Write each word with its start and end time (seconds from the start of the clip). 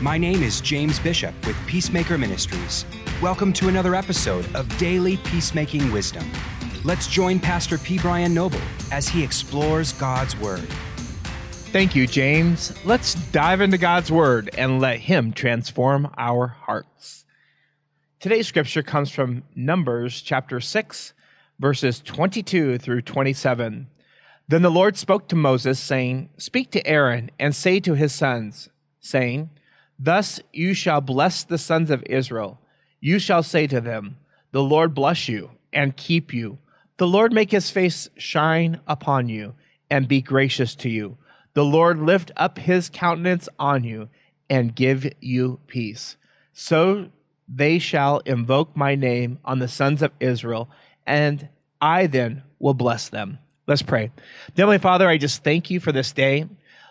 My 0.00 0.18
name 0.18 0.42
is 0.42 0.60
James 0.60 0.98
Bishop 0.98 1.32
with 1.46 1.56
Peacemaker 1.68 2.18
Ministries. 2.18 2.84
Welcome 3.22 3.52
to 3.54 3.68
another 3.68 3.94
episode 3.94 4.44
of 4.56 4.76
Daily 4.76 5.18
Peacemaking 5.18 5.92
Wisdom. 5.92 6.28
Let's 6.82 7.06
join 7.06 7.38
Pastor 7.38 7.78
P. 7.78 7.98
Brian 7.98 8.34
Noble 8.34 8.60
as 8.90 9.08
he 9.08 9.22
explores 9.22 9.92
God's 9.92 10.36
Word. 10.38 10.66
Thank 11.70 11.94
you, 11.94 12.08
James. 12.08 12.74
Let's 12.84 13.14
dive 13.30 13.60
into 13.60 13.78
God's 13.78 14.10
Word 14.10 14.50
and 14.58 14.80
let 14.80 14.98
Him 14.98 15.32
transform 15.32 16.12
our 16.18 16.48
hearts. 16.48 17.24
Today's 18.18 18.48
scripture 18.48 18.82
comes 18.82 19.12
from 19.12 19.44
Numbers 19.54 20.20
chapter 20.20 20.60
6, 20.60 21.14
verses 21.60 22.00
22 22.00 22.78
through 22.78 23.02
27. 23.02 23.86
Then 24.48 24.62
the 24.62 24.70
Lord 24.70 24.96
spoke 24.96 25.28
to 25.28 25.36
Moses, 25.36 25.78
saying, 25.78 26.30
Speak 26.36 26.72
to 26.72 26.84
Aaron 26.84 27.30
and 27.38 27.54
say 27.54 27.78
to 27.78 27.94
his 27.94 28.12
sons, 28.12 28.68
saying, 29.00 29.50
Thus 29.98 30.40
you 30.52 30.74
shall 30.74 31.00
bless 31.00 31.44
the 31.44 31.58
sons 31.58 31.90
of 31.90 32.02
Israel. 32.04 32.60
You 33.00 33.18
shall 33.18 33.42
say 33.42 33.66
to 33.66 33.80
them, 33.80 34.16
The 34.52 34.62
Lord 34.62 34.94
bless 34.94 35.28
you 35.28 35.50
and 35.72 35.96
keep 35.96 36.32
you. 36.32 36.58
The 36.96 37.06
Lord 37.06 37.32
make 37.32 37.50
his 37.50 37.70
face 37.70 38.08
shine 38.16 38.80
upon 38.86 39.28
you 39.28 39.54
and 39.90 40.08
be 40.08 40.20
gracious 40.20 40.74
to 40.76 40.88
you. 40.88 41.18
The 41.54 41.64
Lord 41.64 41.98
lift 41.98 42.30
up 42.36 42.58
his 42.58 42.88
countenance 42.88 43.48
on 43.58 43.84
you 43.84 44.08
and 44.50 44.74
give 44.74 45.12
you 45.20 45.60
peace. 45.66 46.16
So 46.52 47.10
they 47.48 47.78
shall 47.78 48.18
invoke 48.20 48.76
my 48.76 48.94
name 48.94 49.38
on 49.44 49.58
the 49.58 49.68
sons 49.68 50.02
of 50.02 50.12
Israel, 50.20 50.70
and 51.06 51.48
I 51.80 52.06
then 52.06 52.42
will 52.58 52.74
bless 52.74 53.08
them. 53.08 53.38
Let's 53.66 53.82
pray. 53.82 54.10
Heavenly 54.56 54.78
Father, 54.78 55.08
I 55.08 55.16
just 55.16 55.42
thank 55.42 55.70
you 55.70 55.80
for 55.80 55.92
this 55.92 56.12
day. 56.12 56.46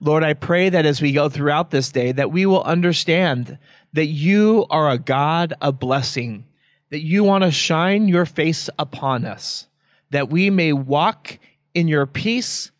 Lord, 0.00 0.22
I 0.22 0.34
pray 0.34 0.68
that 0.68 0.86
as 0.86 1.00
we 1.00 1.12
go 1.12 1.28
throughout 1.28 1.70
this 1.70 1.90
day, 1.90 2.12
that 2.12 2.30
we 2.30 2.46
will 2.46 2.62
understand 2.62 3.58
that 3.94 4.06
you 4.06 4.66
are 4.68 4.90
a 4.90 4.98
God 4.98 5.54
of 5.60 5.78
blessing, 5.78 6.44
that 6.90 7.02
you 7.02 7.24
want 7.24 7.44
to 7.44 7.50
shine 7.50 8.08
your 8.08 8.26
face 8.26 8.68
upon 8.78 9.24
us, 9.24 9.66
that 10.10 10.28
we 10.28 10.50
may 10.50 10.72
walk 10.72 11.38
in 11.74 11.88
your 11.88 12.06
peace 12.06 12.70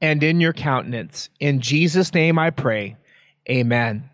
and 0.00 0.22
in 0.22 0.40
your 0.40 0.52
countenance. 0.52 1.30
In 1.38 1.60
Jesus' 1.60 2.12
name 2.12 2.38
I 2.38 2.50
pray. 2.50 2.96
Amen. 3.48 4.10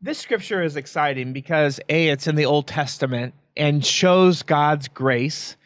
This 0.00 0.18
scripture 0.18 0.62
is 0.62 0.76
exciting 0.76 1.32
because 1.32 1.80
A, 1.88 2.08
it's 2.08 2.28
in 2.28 2.36
the 2.36 2.46
Old 2.46 2.68
Testament 2.68 3.34
and 3.56 3.84
shows 3.84 4.42
God's 4.42 4.86
grace, 4.86 5.56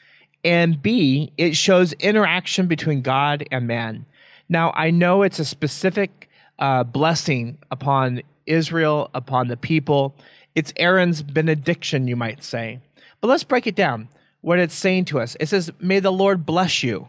and 0.43 0.81
B, 0.83 1.33
it 1.37 1.55
shows 1.55 1.93
interaction 1.95 2.67
between 2.67 3.03
God 3.03 3.47
and 3.51 3.67
man. 3.67 4.07
Now, 4.53 4.70
I 4.75 4.91
know 4.91 5.22
it's 5.22 5.39
a 5.39 5.47
specific 5.47 6.28
uh, 6.58 6.84
blessing 6.84 7.56
upon 7.70 8.20
Israel, 8.45 9.08
upon 9.14 9.48
the 9.48 9.56
people. 9.56 10.14
It's 10.55 10.75
Aaron's 10.77 11.22
benediction, 11.22 12.06
you 12.06 12.17
might 12.17 12.45
say. 12.45 12.80
But 13.23 13.28
let's 13.28 13.45
break 13.45 13.67
it 13.67 13.75
down. 13.75 14.08
What 14.42 14.58
it's 14.58 14.75
saying 14.75 15.06
to 15.06 15.20
us 15.20 15.39
it 15.41 15.48
says, 15.48 15.70
May 15.80 16.00
the 16.00 16.12
Lord 16.12 16.45
bless 16.45 16.83
you. 16.83 17.08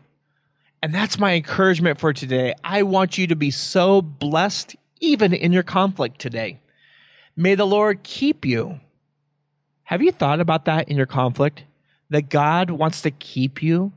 And 0.81 0.95
that's 0.95 1.19
my 1.19 1.33
encouragement 1.33 1.99
for 1.99 2.13
today. 2.13 2.53
I 2.63 2.83
want 2.83 3.17
you 3.17 3.27
to 3.27 3.35
be 3.35 3.51
so 3.51 4.01
blessed, 4.01 4.77
even 5.01 5.33
in 5.33 5.51
your 5.51 5.63
conflict 5.63 6.19
today. 6.19 6.61
May 7.35 7.55
the 7.55 7.67
Lord 7.67 8.03
keep 8.03 8.45
you. 8.45 8.79
Have 9.83 10.01
you 10.01 10.13
thought 10.13 10.39
about 10.39 10.63
that 10.63 10.87
in 10.87 10.95
your 10.95 11.07
conflict? 11.07 11.65
That 12.09 12.29
God 12.29 12.69
wants 12.69 13.01
to 13.01 13.11
keep 13.11 13.61
you? 13.61 13.91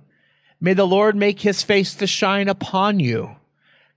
May 0.61 0.75
the 0.75 0.87
Lord 0.87 1.17
make 1.17 1.41
his 1.41 1.63
face 1.63 1.95
to 1.97 2.07
shine 2.07 2.49
upon 2.49 2.99
you. 3.01 3.37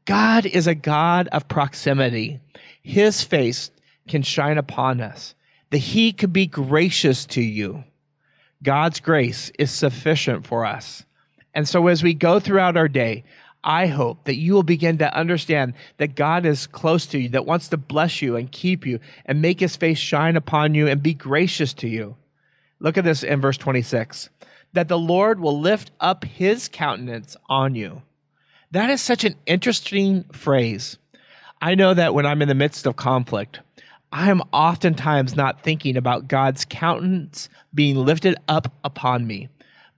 God 0.05 0.45
is 0.45 0.67
a 0.67 0.75
God 0.75 1.27
of 1.29 1.47
proximity. 1.47 2.39
His 2.81 3.23
face 3.23 3.71
can 4.07 4.23
shine 4.23 4.57
upon 4.57 5.01
us, 5.01 5.35
that 5.69 5.77
he 5.77 6.11
could 6.11 6.33
be 6.33 6.47
gracious 6.47 7.25
to 7.27 7.41
you. 7.41 7.83
God's 8.61 8.99
grace 8.99 9.51
is 9.57 9.71
sufficient 9.71 10.45
for 10.45 10.65
us. 10.65 11.05
And 11.53 11.67
so 11.67 11.87
as 11.87 12.03
we 12.03 12.13
go 12.13 12.39
throughout 12.39 12.75
our 12.75 12.87
day, 12.87 13.23
I 13.63 13.87
hope 13.87 14.25
that 14.25 14.35
you 14.35 14.53
will 14.53 14.63
begin 14.63 14.97
to 14.99 15.13
understand 15.13 15.73
that 15.97 16.15
God 16.15 16.45
is 16.45 16.67
close 16.67 17.05
to 17.07 17.19
you, 17.19 17.29
that 17.29 17.45
wants 17.45 17.69
to 17.69 17.77
bless 17.77 18.21
you 18.21 18.35
and 18.35 18.51
keep 18.51 18.85
you 18.85 18.99
and 19.25 19.41
make 19.41 19.59
his 19.59 19.75
face 19.75 19.97
shine 19.97 20.35
upon 20.35 20.75
you 20.75 20.87
and 20.87 21.03
be 21.03 21.13
gracious 21.13 21.73
to 21.75 21.87
you. 21.87 22.15
Look 22.79 22.97
at 22.97 23.03
this 23.03 23.23
in 23.23 23.41
verse 23.41 23.57
26 23.57 24.29
that 24.73 24.87
the 24.87 24.97
Lord 24.97 25.39
will 25.39 25.59
lift 25.59 25.91
up 25.99 26.23
his 26.23 26.67
countenance 26.67 27.35
on 27.49 27.75
you. 27.75 28.01
That 28.71 28.89
is 28.89 29.01
such 29.01 29.23
an 29.23 29.35
interesting 29.45 30.23
phrase. 30.31 30.97
I 31.61 31.75
know 31.75 31.93
that 31.93 32.13
when 32.13 32.25
I'm 32.25 32.41
in 32.41 32.47
the 32.47 32.55
midst 32.55 32.85
of 32.85 32.95
conflict, 32.95 33.59
I 34.11 34.29
am 34.29 34.41
oftentimes 34.53 35.35
not 35.35 35.61
thinking 35.61 35.97
about 35.97 36.27
God's 36.27 36.65
countenance 36.65 37.49
being 37.73 37.95
lifted 37.95 38.35
up 38.47 38.73
upon 38.83 39.27
me. 39.27 39.49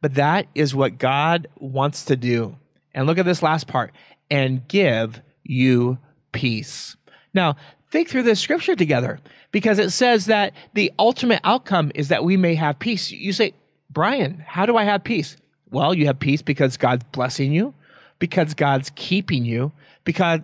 But 0.01 0.15
that 0.15 0.47
is 0.55 0.75
what 0.75 0.97
God 0.97 1.47
wants 1.57 2.05
to 2.05 2.15
do. 2.15 2.57
And 2.93 3.07
look 3.07 3.17
at 3.17 3.25
this 3.25 3.43
last 3.43 3.67
part 3.67 3.93
and 4.29 4.67
give 4.67 5.21
you 5.43 5.97
peace. 6.31 6.95
Now, 7.33 7.55
think 7.91 8.09
through 8.09 8.23
this 8.23 8.39
scripture 8.39 8.75
together 8.75 9.19
because 9.51 9.79
it 9.79 9.91
says 9.91 10.25
that 10.25 10.53
the 10.73 10.91
ultimate 10.97 11.41
outcome 11.43 11.91
is 11.93 12.07
that 12.07 12.23
we 12.23 12.37
may 12.37 12.55
have 12.55 12.79
peace. 12.79 13.11
You 13.11 13.33
say, 13.33 13.53
Brian, 13.93 14.43
how 14.47 14.65
do 14.65 14.77
I 14.77 14.85
have 14.85 15.03
peace? 15.03 15.35
Well, 15.69 15.93
you 15.93 16.05
have 16.05 16.19
peace 16.19 16.41
because 16.41 16.77
God's 16.77 17.03
blessing 17.11 17.51
you, 17.51 17.73
because 18.19 18.53
God's 18.53 18.91
keeping 18.95 19.43
you, 19.43 19.73
because 20.05 20.41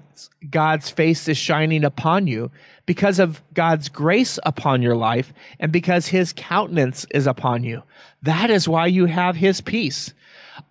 God's 0.49 0.89
face 0.89 1.27
is 1.27 1.37
shining 1.37 1.85
upon 1.85 2.27
you, 2.27 2.51
because 2.85 3.19
of 3.19 3.41
God's 3.53 3.87
grace 3.87 4.37
upon 4.43 4.81
your 4.81 4.95
life, 4.95 5.33
and 5.59 5.71
because 5.71 6.07
his 6.07 6.33
countenance 6.35 7.05
is 7.11 7.25
upon 7.25 7.63
you. 7.63 7.83
That 8.21 8.49
is 8.49 8.67
why 8.67 8.87
you 8.87 9.05
have 9.05 9.37
his 9.37 9.61
peace. 9.61 10.13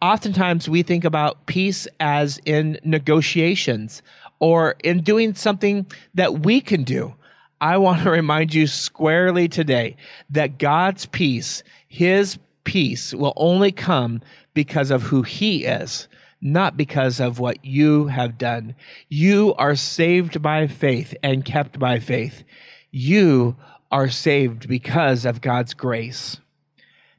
Oftentimes 0.03 0.69
we 0.69 0.83
think 0.83 1.05
about 1.05 1.47
peace 1.47 1.89
as 1.99 2.39
in 2.45 2.79
negotiations 2.85 4.03
or 4.39 4.77
in 4.85 5.03
doing 5.03 5.35
something 5.35 5.87
that 6.15 6.41
we 6.41 6.61
can 6.61 6.85
do. 6.85 7.15
I 7.61 7.79
want 7.79 8.03
to 8.03 8.11
remind 8.21 8.53
you 8.53 8.67
squarely 8.67 9.49
today 9.49 9.97
that 10.31 10.59
God's 10.59 11.07
peace, 11.07 11.63
his 11.89 12.39
peace 12.67 13.15
will 13.15 13.33
only 13.37 13.73
come 13.73 14.21
because 14.53 14.91
of 14.91 15.05
who 15.05 15.23
he 15.23 15.65
is, 15.65 16.09
not 16.43 16.77
because 16.77 17.19
of 17.21 17.39
what 17.39 17.65
you 17.65 18.09
have 18.09 18.37
done. 18.37 18.75
You 19.09 19.55
are 19.57 19.77
saved 19.77 20.43
by 20.43 20.67
faith 20.67 21.15
and 21.23 21.45
kept 21.45 21.79
by 21.79 22.01
faith. 22.01 22.45
You 22.91 23.57
are 23.91 24.11
saved 24.11 24.69
because 24.69 25.25
of 25.25 25.41
God's 25.41 25.73
grace. 25.73 26.39